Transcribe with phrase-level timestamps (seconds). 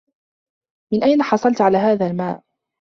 [0.93, 2.43] من أين حصلت على هذا الماء؟